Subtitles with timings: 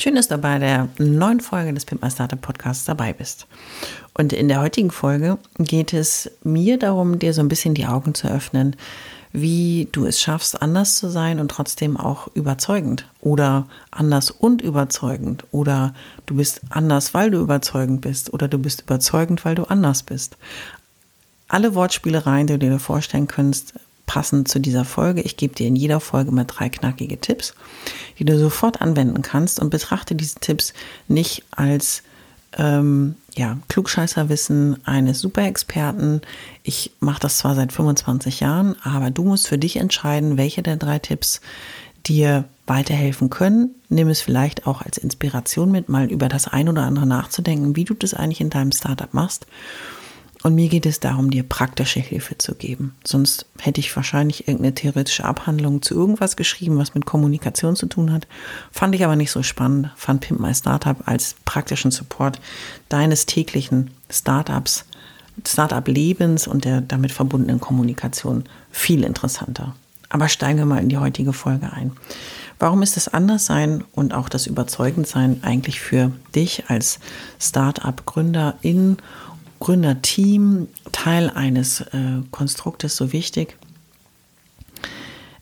[0.00, 3.48] Schön, dass du bei der neuen Folge des Pimp My Startup Podcasts dabei bist.
[4.14, 8.14] Und in der heutigen Folge geht es mir darum, dir so ein bisschen die Augen
[8.14, 8.76] zu öffnen,
[9.32, 15.44] wie du es schaffst, anders zu sein und trotzdem auch überzeugend oder anders und überzeugend
[15.50, 15.94] oder
[16.26, 20.36] du bist anders, weil du überzeugend bist oder du bist überzeugend, weil du anders bist.
[21.48, 23.74] Alle Wortspielereien, die du dir vorstellen kannst,
[24.08, 25.20] passen zu dieser Folge.
[25.20, 27.54] Ich gebe dir in jeder Folge mal drei knackige Tipps,
[28.18, 30.72] die du sofort anwenden kannst und betrachte diese Tipps
[31.06, 32.02] nicht als
[32.56, 36.22] ähm, ja, Klugscheißerwissen eines Superexperten.
[36.64, 40.76] Ich mache das zwar seit 25 Jahren, aber du musst für dich entscheiden, welche der
[40.76, 41.40] drei Tipps
[42.06, 43.74] dir weiterhelfen können.
[43.90, 47.84] Nimm es vielleicht auch als Inspiration mit, mal über das ein oder andere nachzudenken, wie
[47.84, 49.46] du das eigentlich in deinem Startup machst
[50.42, 52.94] und mir geht es darum, dir praktische Hilfe zu geben.
[53.04, 58.12] Sonst hätte ich wahrscheinlich irgendeine theoretische Abhandlung zu irgendwas geschrieben, was mit Kommunikation zu tun
[58.12, 58.28] hat.
[58.70, 59.90] Fand ich aber nicht so spannend.
[59.96, 62.40] Fand Pimp My Startup als praktischen Support
[62.88, 64.84] deines täglichen Startups,
[65.46, 69.74] Startup-Lebens und der damit verbundenen Kommunikation viel interessanter.
[70.08, 71.92] Aber steigen wir mal in die heutige Folge ein.
[72.58, 76.98] Warum ist das Anderssein und auch das Überzeugendsein eigentlich für dich als
[77.38, 78.96] Startup-Gründer in
[79.60, 83.56] Gründerteam, Teil eines äh, Konstruktes so wichtig.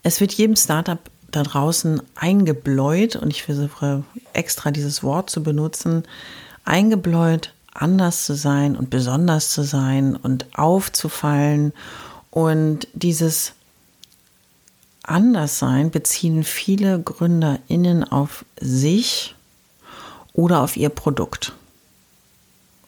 [0.03, 0.99] Es wird jedem Startup
[1.31, 6.05] da draußen eingebläut, und ich versuche extra dieses Wort zu benutzen,
[6.65, 11.72] eingebläut, anders zu sein und besonders zu sein und aufzufallen.
[12.31, 13.53] Und dieses
[15.03, 19.34] Anderssein beziehen viele GründerInnen auf sich
[20.32, 21.53] oder auf ihr Produkt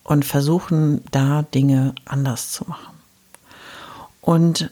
[0.09, 2.95] und versuchen da Dinge anders zu machen.
[4.23, 4.71] Und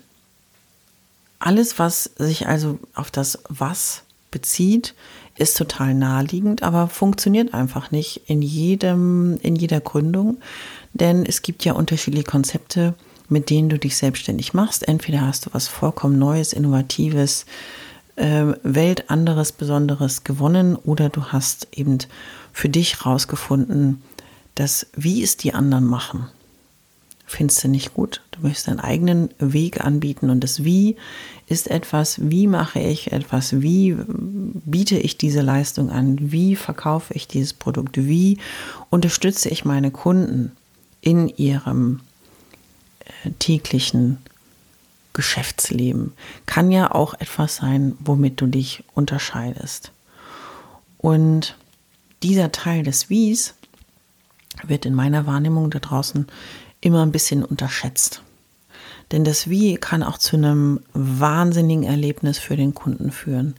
[1.38, 4.94] alles, was sich also auf das Was bezieht,
[5.36, 10.38] ist total naheliegend, aber funktioniert einfach nicht in jedem, in jeder Gründung,
[10.94, 12.94] denn es gibt ja unterschiedliche Konzepte,
[13.28, 14.88] mit denen du dich selbstständig machst.
[14.88, 17.44] Entweder hast du was vollkommen Neues, Innovatives,
[18.16, 21.98] äh, Weltanderes, Besonderes gewonnen oder du hast eben
[22.54, 24.02] für dich rausgefunden,
[24.56, 26.26] das Wie es die anderen machen,
[27.26, 28.22] findest du nicht gut.
[28.32, 30.96] Du möchtest deinen eigenen Weg anbieten und das Wie
[31.46, 37.28] ist etwas, wie mache ich etwas, wie biete ich diese Leistung an, wie verkaufe ich
[37.28, 38.38] dieses Produkt, wie
[38.90, 40.52] unterstütze ich meine Kunden
[41.00, 42.00] in ihrem
[43.00, 44.18] äh, täglichen
[45.12, 46.12] Geschäftsleben.
[46.46, 49.92] Kann ja auch etwas sein, womit du dich unterscheidest.
[50.98, 51.56] Und
[52.22, 53.54] dieser Teil des Wies
[54.64, 56.26] wird in meiner Wahrnehmung da draußen
[56.80, 58.22] immer ein bisschen unterschätzt.
[59.12, 63.54] Denn das Wie kann auch zu einem wahnsinnigen Erlebnis für den Kunden führen.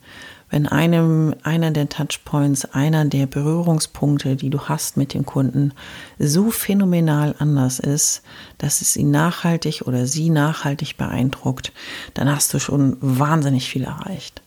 [0.49, 5.73] Wenn einem einer der Touchpoints, einer der Berührungspunkte, die du hast mit dem Kunden,
[6.19, 8.21] so phänomenal anders ist,
[8.57, 11.73] dass es ihn nachhaltig oder sie nachhaltig beeindruckt,
[12.13, 14.41] dann hast du schon wahnsinnig viel erreicht.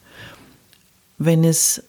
[1.18, 1.82] Wenn es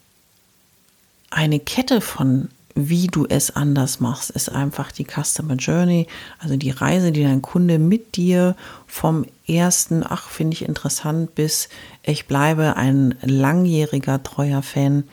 [1.29, 6.07] eine Kette von wie du es anders machst, ist einfach die Customer Journey,
[6.39, 8.55] also die Reise, die dein Kunde mit dir
[8.87, 11.69] vom ersten, ach, finde ich interessant, bis
[12.03, 15.03] ich bleibe ein langjähriger, treuer Fan.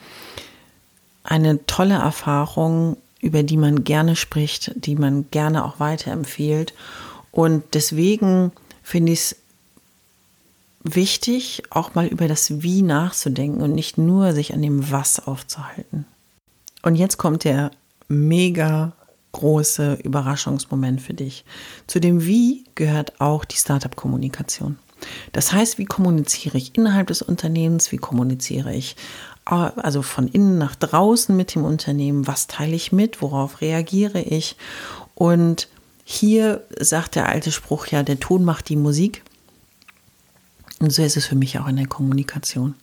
[1.23, 6.73] Eine tolle Erfahrung, über die man gerne spricht, die man gerne auch weiterempfiehlt.
[7.31, 8.51] Und deswegen
[8.81, 9.35] finde ich es
[10.83, 16.05] wichtig, auch mal über das Wie nachzudenken und nicht nur sich an dem Was aufzuhalten.
[16.81, 17.71] Und jetzt kommt der
[18.07, 18.93] mega
[19.31, 21.45] große Überraschungsmoment für dich.
[21.87, 24.77] Zu dem Wie gehört auch die Startup-Kommunikation.
[25.31, 28.95] Das heißt, wie kommuniziere ich innerhalb des Unternehmens, wie kommuniziere ich
[29.49, 34.21] äh, also von innen nach draußen mit dem Unternehmen, was teile ich mit, worauf reagiere
[34.21, 34.55] ich.
[35.15, 35.67] Und
[36.03, 39.23] hier sagt der alte Spruch ja, der Ton macht die Musik.
[40.79, 42.75] Und so ist es für mich auch in der Kommunikation.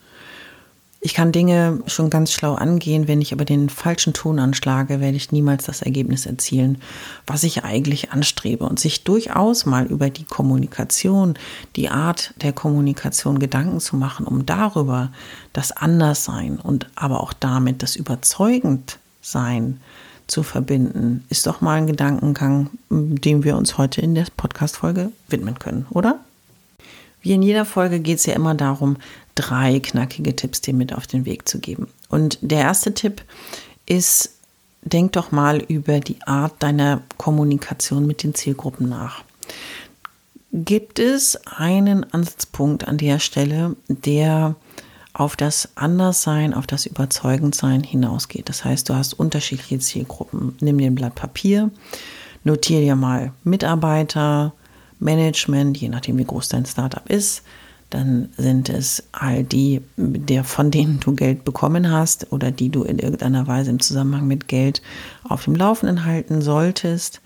[1.00, 5.16] Ich kann Dinge schon ganz schlau angehen, wenn ich aber den falschen Ton anschlage, werde
[5.16, 6.78] ich niemals das Ergebnis erzielen,
[7.26, 8.64] was ich eigentlich anstrebe.
[8.64, 11.34] Und sich durchaus mal über die Kommunikation,
[11.76, 15.12] die Art der Kommunikation Gedanken zu machen, um darüber
[15.52, 19.81] das Anderssein und aber auch damit das Überzeugendsein
[20.26, 25.58] zu verbinden, ist doch mal ein Gedankengang, dem wir uns heute in der Podcast-Folge widmen
[25.58, 26.19] können, oder?
[27.22, 28.96] Wie in jeder Folge geht es ja immer darum,
[29.37, 31.87] drei knackige Tipps dir mit auf den Weg zu geben.
[32.09, 33.23] Und der erste Tipp
[33.87, 34.33] ist,
[34.83, 39.23] denk doch mal über die Art deiner Kommunikation mit den Zielgruppen nach.
[40.53, 44.56] Gibt es einen Ansatzpunkt an der Stelle, der
[45.12, 48.49] auf das Anderssein, auf das Überzeugendsein hinausgeht?
[48.49, 50.56] Das heißt, du hast unterschiedliche Zielgruppen.
[50.61, 51.71] Nimm dir ein Blatt Papier,
[52.44, 54.53] notiere dir mal Mitarbeiter,
[54.99, 57.43] Management, je nachdem wie groß dein Startup ist,
[57.91, 62.83] dann sind es all die, der, von denen du Geld bekommen hast oder die du
[62.83, 64.83] in irgendeiner Weise im Zusammenhang mit Geld
[65.25, 67.21] auf dem Laufenden halten solltest.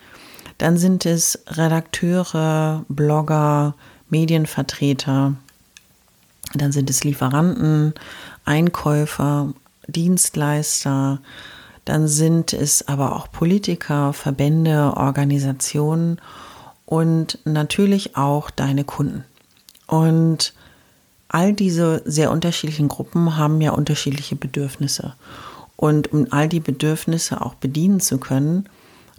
[0.58, 3.74] Dann sind es Redakteure, Blogger,
[4.10, 5.34] Medienvertreter.
[6.54, 7.94] Dann sind es Lieferanten,
[8.44, 9.54] Einkäufer,
[9.86, 11.20] Dienstleister.
[11.86, 16.20] Dann sind es aber auch Politiker, Verbände, Organisationen
[16.84, 19.24] und natürlich auch deine Kunden.
[19.90, 20.54] Und
[21.26, 25.14] all diese sehr unterschiedlichen Gruppen haben ja unterschiedliche Bedürfnisse.
[25.74, 28.68] Und um all die Bedürfnisse auch bedienen zu können,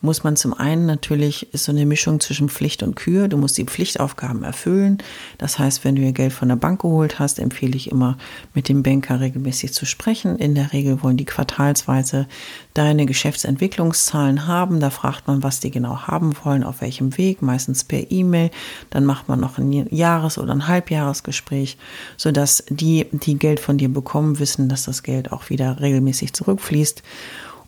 [0.02, 3.28] muss man zum einen natürlich, ist so eine Mischung zwischen Pflicht und Kür.
[3.28, 4.98] Du musst die Pflichtaufgaben erfüllen.
[5.38, 8.18] Das heißt, wenn du ihr Geld von der Bank geholt hast, empfehle ich immer,
[8.54, 10.38] mit dem Banker regelmäßig zu sprechen.
[10.38, 12.28] In der Regel wollen die quartalsweise
[12.74, 14.80] deine Geschäftsentwicklungszahlen haben.
[14.80, 18.50] Da fragt man, was die genau haben wollen, auf welchem Weg, meistens per E-Mail.
[18.90, 21.78] Dann macht man noch ein Jahres- oder ein Halbjahresgespräch,
[22.18, 27.04] sodass die, die Geld von dir bekommen, wissen, dass das Geld auch wieder regelmäßig zurückfließt.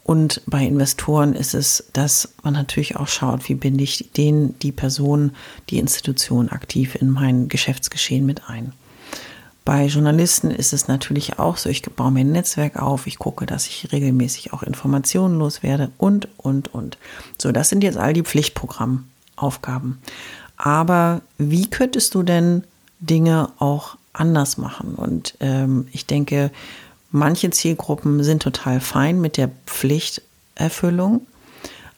[0.03, 4.73] Und bei Investoren ist es, dass man natürlich auch schaut, wie binde ich den, die
[4.73, 5.31] Person,
[5.69, 8.73] die Institution aktiv in mein Geschäftsgeschehen mit ein.
[9.65, 13.45] Bei Journalisten ist es natürlich auch so, ich baue mir ein Netzwerk auf, ich gucke,
[13.45, 16.97] dass ich regelmäßig auch Informationen loswerde und, und, und.
[17.37, 19.99] So, das sind jetzt all die Pflichtprogrammaufgaben.
[20.57, 22.65] Aber wie könntest du denn
[22.99, 24.95] Dinge auch anders machen?
[24.95, 26.51] Und ähm, ich denke,
[27.15, 31.21] Manche Zielgruppen sind total fein mit der Pflichterfüllung.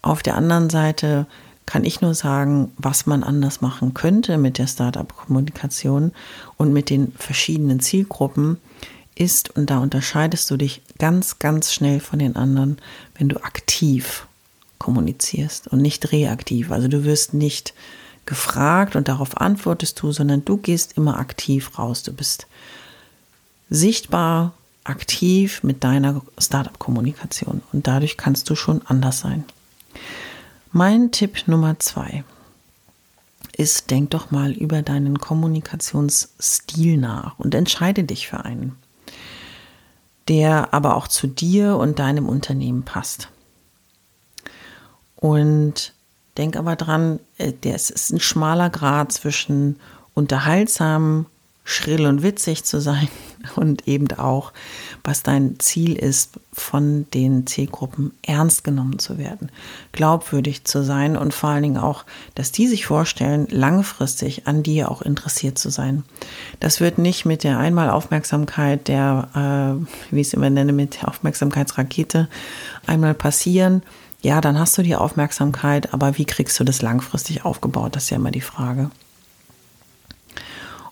[0.01, 1.25] Auf der anderen Seite
[1.65, 6.12] kann ich nur sagen, was man anders machen könnte mit der Startup-Kommunikation
[6.57, 8.57] und mit den verschiedenen Zielgruppen
[9.15, 12.77] ist, und da unterscheidest du dich ganz, ganz schnell von den anderen,
[13.17, 14.27] wenn du aktiv
[14.79, 16.71] kommunizierst und nicht reaktiv.
[16.71, 17.73] Also du wirst nicht
[18.25, 22.03] gefragt und darauf antwortest du, sondern du gehst immer aktiv raus.
[22.03, 22.47] Du bist
[23.69, 24.51] sichtbar,
[24.85, 29.43] aktiv mit deiner Startup-Kommunikation und dadurch kannst du schon anders sein.
[30.71, 32.23] Mein Tipp Nummer zwei
[33.57, 38.75] ist, denk doch mal über deinen Kommunikationsstil nach und entscheide dich für einen,
[40.27, 43.29] der aber auch zu dir und deinem Unternehmen passt.
[45.15, 45.93] Und
[46.38, 49.79] denk aber dran, äh, es ist ein schmaler Grad zwischen
[50.13, 51.25] unterhaltsam,
[51.63, 53.07] schrill und witzig zu sein
[53.56, 54.53] und eben auch,
[55.03, 59.51] was dein Ziel ist, von den Zielgruppen ernst genommen zu werden,
[59.91, 64.89] glaubwürdig zu sein und vor allen Dingen auch, dass die sich vorstellen, langfristig an dir
[64.89, 66.03] auch interessiert zu sein.
[66.60, 69.29] Das wird nicht mit der Einmalaufmerksamkeit, der,
[69.81, 72.29] äh, wie ich es immer nenne, mit der Aufmerksamkeitsrakete
[72.88, 73.84] einmal passieren.
[74.22, 77.96] Ja, dann hast du die Aufmerksamkeit, aber wie kriegst du das langfristig aufgebaut?
[77.96, 78.89] Das ist ja immer die Frage.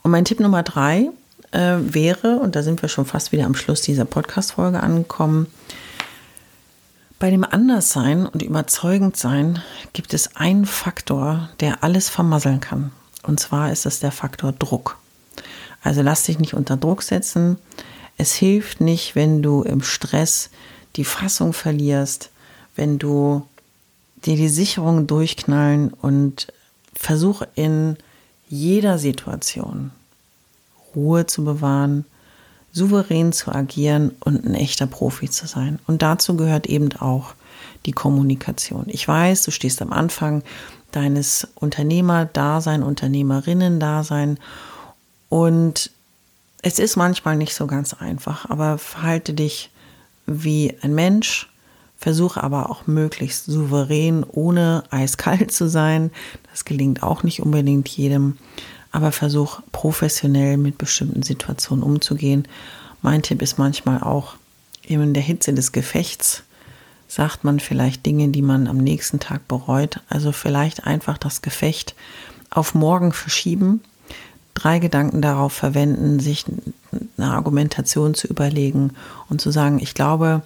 [0.04, 1.10] Und mein Tipp Nummer drei
[1.54, 5.48] äh, wäre, und da sind wir schon fast wieder am Schluss dieser Podcast-Folge angekommen,
[7.20, 9.62] bei dem Anderssein und Überzeugendsein
[9.94, 12.92] gibt es einen Faktor, der alles vermasseln kann.
[13.22, 14.98] Und zwar ist es der Faktor Druck.
[15.82, 17.58] Also lass dich nicht unter Druck setzen.
[18.18, 20.50] Es hilft nicht, wenn du im Stress
[20.98, 22.30] die Fassung verlierst,
[22.76, 23.48] wenn du
[24.26, 26.48] dir die Sicherungen durchknallen und
[26.94, 27.96] versuch in
[28.50, 29.92] jeder Situation
[30.96, 32.06] Ruhe zu bewahren,
[32.72, 35.80] souverän zu agieren und ein echter Profi zu sein.
[35.88, 37.36] Und dazu gehört eben auch
[37.86, 38.86] die Kommunikation.
[38.88, 40.44] Ich weiß, du stehst am Anfang
[40.92, 44.38] deines Unternehmerdasein, Unternehmerinnen-Dasein
[45.30, 45.92] und
[46.62, 49.70] es ist manchmal nicht so ganz einfach, aber verhalte dich
[50.26, 51.50] wie ein Mensch,
[51.98, 56.12] versuche aber auch möglichst souverän, ohne eiskalt zu sein.
[56.52, 58.38] Das gelingt auch nicht unbedingt jedem
[58.94, 62.48] aber versuch professionell mit bestimmten Situationen umzugehen.
[63.02, 64.36] Mein Tipp ist manchmal auch,
[64.84, 66.44] in der Hitze des Gefechts
[67.08, 70.00] sagt man vielleicht Dinge, die man am nächsten Tag bereut.
[70.10, 71.96] Also vielleicht einfach das Gefecht
[72.50, 73.82] auf morgen verschieben,
[74.54, 76.46] drei Gedanken darauf verwenden, sich
[77.18, 78.92] eine Argumentation zu überlegen
[79.30, 80.44] und zu sagen, ich glaube,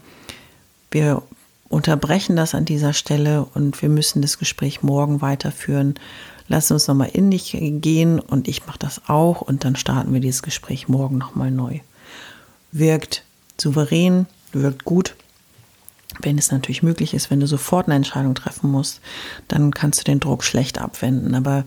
[0.92, 1.22] wir
[1.70, 5.96] unterbrechen das an dieser Stelle und wir müssen das Gespräch morgen weiterführen.
[6.48, 10.22] Lass uns nochmal in dich gehen und ich mache das auch und dann starten wir
[10.22, 11.80] dieses Gespräch morgen nochmal neu.
[12.72, 13.24] Wirkt
[13.60, 15.16] souverän, wirkt gut.
[16.22, 19.02] Wenn es natürlich möglich ist, wenn du sofort eine Entscheidung treffen musst,
[19.48, 21.36] dann kannst du den Druck schlecht abwenden.
[21.36, 21.66] Aber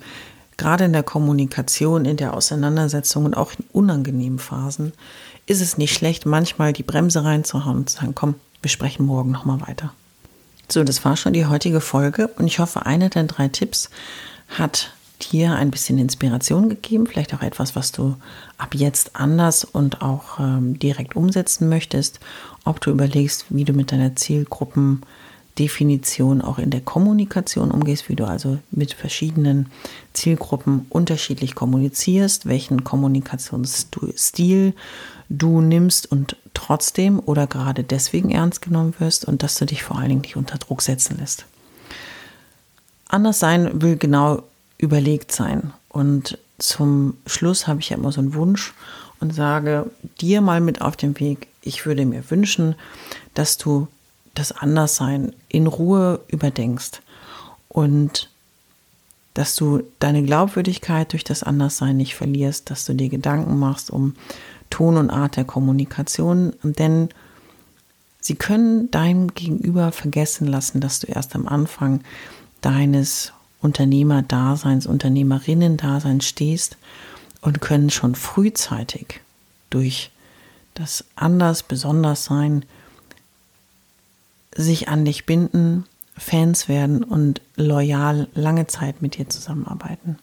[0.56, 4.92] gerade in der Kommunikation, in der Auseinandersetzung und auch in unangenehmen Phasen
[5.46, 9.30] ist es nicht schlecht, manchmal die Bremse reinzuhauen und zu sagen, komm, wir sprechen morgen
[9.30, 9.92] nochmal weiter.
[10.68, 13.90] So, das war schon die heutige Folge und ich hoffe, eine der drei Tipps
[14.50, 18.16] hat dir ein bisschen Inspiration gegeben, vielleicht auch etwas, was du
[18.58, 22.20] ab jetzt anders und auch ähm, direkt umsetzen möchtest,
[22.64, 28.24] ob du überlegst, wie du mit deiner Zielgruppendefinition auch in der Kommunikation umgehst, wie du
[28.24, 29.66] also mit verschiedenen
[30.14, 34.72] Zielgruppen unterschiedlich kommunizierst, welchen Kommunikationsstil
[35.28, 39.98] du nimmst und trotzdem oder gerade deswegen ernst genommen wirst und dass du dich vor
[39.98, 41.44] allen Dingen nicht unter Druck setzen lässt.
[43.10, 44.44] Anders sein will genau
[44.78, 45.72] überlegt sein.
[45.88, 48.72] Und zum Schluss habe ich ja immer so einen Wunsch
[49.18, 49.90] und sage
[50.20, 52.76] dir mal mit auf den Weg, ich würde mir wünschen,
[53.34, 53.88] dass du
[54.34, 57.02] das Anderssein in Ruhe überdenkst
[57.68, 58.30] und
[59.34, 64.14] dass du deine Glaubwürdigkeit durch das Anderssein nicht verlierst, dass du dir Gedanken machst um
[64.70, 67.08] Ton und Art der Kommunikation, denn
[68.20, 72.02] sie können dein Gegenüber vergessen lassen, dass du erst am Anfang
[72.60, 76.76] deines Unternehmerdaseins, Unternehmerinnen-Daseins stehst
[77.40, 79.20] und können schon frühzeitig
[79.70, 80.10] durch
[80.74, 82.64] das anders, besonders sein,
[84.54, 85.84] sich an dich binden,
[86.16, 90.18] Fans werden und loyal lange Zeit mit dir zusammenarbeiten.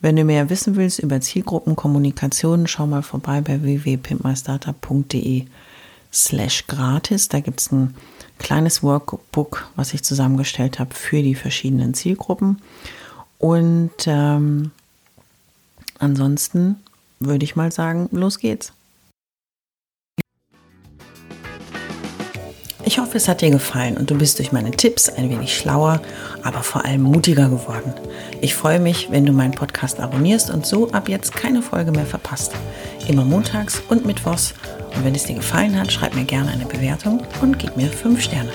[0.00, 5.46] Wenn du mehr wissen willst über Zielgruppenkommunikation, schau mal vorbei bei www.pimpmystartup.de
[6.12, 7.28] slash gratis.
[7.28, 7.94] Da gibt es ein
[8.42, 12.60] kleines Workbook, was ich zusammengestellt habe für die verschiedenen Zielgruppen.
[13.38, 14.70] Und ähm,
[15.98, 16.76] ansonsten
[17.20, 18.72] würde ich mal sagen, los geht's.
[22.84, 26.02] Ich hoffe, es hat dir gefallen und du bist durch meine Tipps ein wenig schlauer,
[26.42, 27.94] aber vor allem mutiger geworden.
[28.40, 32.06] Ich freue mich, wenn du meinen Podcast abonnierst und so ab jetzt keine Folge mehr
[32.06, 32.52] verpasst.
[33.06, 34.54] Immer montags und mittwochs.
[34.94, 38.20] Und wenn es dir gefallen hat, schreib mir gerne eine Bewertung und gib mir 5
[38.22, 38.52] Sterne.